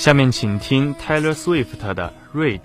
[0.00, 2.62] 下面请听 Taylor Swift 的《Read》。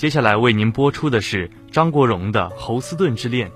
[0.00, 3.46] 接下来为您播出的是张国荣的《侯斯顿之恋》。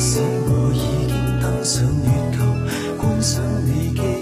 [0.00, 2.44] 使我已经登上月球
[3.02, 4.17] 观赏你的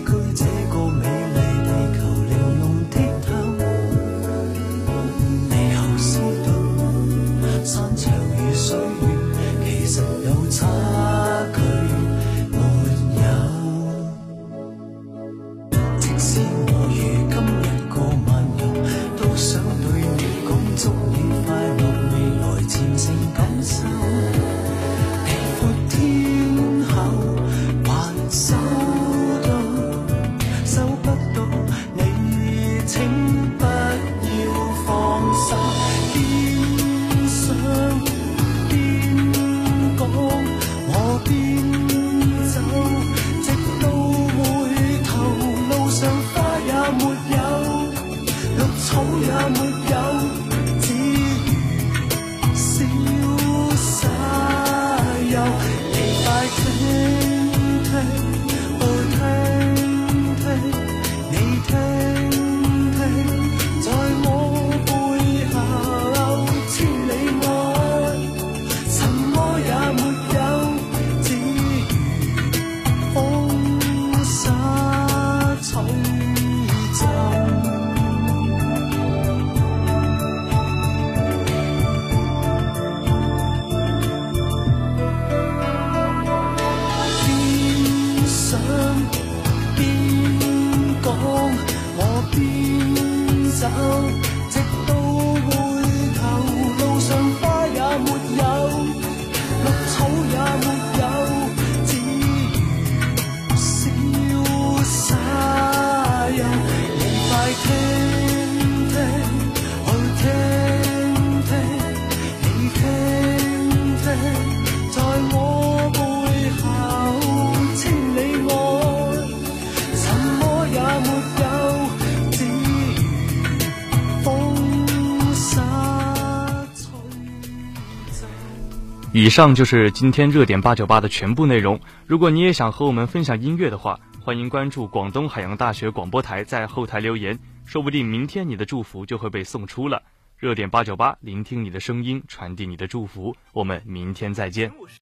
[129.19, 131.81] 以上就是今天热点八九八的全部内容。
[132.05, 140.03] 如果你也想和我们分享音乐的话，欢迎关注广东海洋大学广播台，在后台留言，说不定明天你的祝福就会被送出了。
[140.37, 143.35] 热点八九八，聆听你的声音，传递你的祝福。
[143.55, 144.71] 我们明天再见。